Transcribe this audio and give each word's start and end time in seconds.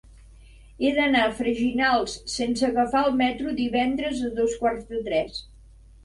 He 0.85 0.91
d'anar 0.99 1.19
a 1.25 1.33
Freginals 1.39 2.15
sense 2.35 2.65
agafar 2.69 3.01
el 3.09 3.13
metro 3.19 3.53
divendres 3.59 4.23
a 4.29 4.31
dos 4.39 4.55
quarts 4.63 4.89
de 4.95 5.03
tres. 5.09 5.37